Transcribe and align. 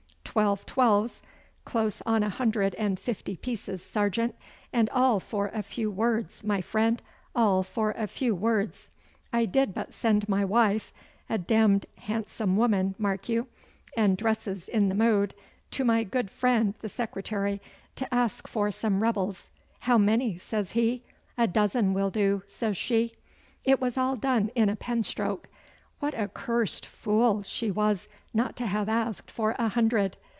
Twelve 0.23 0.65
twelves, 0.65 1.21
close 1.65 2.01
on 2.05 2.23
a 2.23 2.29
hundred 2.29 2.73
and 2.75 2.97
fifty 2.97 3.35
pieces, 3.35 3.83
sergeant, 3.83 4.33
and 4.71 4.89
all 4.91 5.19
for 5.19 5.47
a 5.49 5.61
few 5.61 5.91
words, 5.91 6.41
my 6.41 6.61
friend, 6.61 7.01
all 7.35 7.63
for 7.63 7.91
a 7.91 8.07
few 8.07 8.33
words. 8.33 8.89
I 9.33 9.43
did 9.43 9.73
but 9.73 9.93
send 9.93 10.29
my 10.29 10.45
wife, 10.45 10.93
a 11.29 11.37
demmed 11.37 11.85
handsome 11.97 12.55
woman, 12.55 12.95
mark 12.97 13.27
you, 13.27 13.47
and 13.97 14.15
dresses 14.15 14.69
in 14.69 14.87
the 14.87 14.95
mode, 14.95 15.35
to 15.71 15.83
my 15.83 16.05
good 16.05 16.29
friend 16.31 16.75
the 16.79 16.87
secretary 16.87 17.59
to 17.97 18.13
ask 18.13 18.47
for 18.47 18.71
some 18.71 19.03
rebels. 19.03 19.49
"How 19.79 19.97
many?" 19.97 20.37
says 20.37 20.71
he. 20.71 21.03
"A 21.37 21.45
dozen 21.45 21.93
will 21.93 22.09
do," 22.09 22.43
says 22.47 22.77
she. 22.77 23.15
It 23.65 23.81
was 23.81 23.97
all 23.97 24.15
done 24.15 24.49
in 24.55 24.69
a 24.69 24.77
penstroke. 24.77 25.49
What 25.99 26.19
a 26.19 26.29
cursed 26.29 26.83
fool 26.83 27.43
she 27.43 27.69
was 27.69 28.07
not 28.33 28.55
to 28.55 28.65
have 28.65 28.89
asked 28.89 29.29
for 29.29 29.55
a 29.59 29.67
hundred! 29.67 30.17